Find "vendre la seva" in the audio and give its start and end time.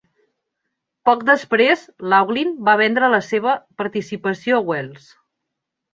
2.83-3.55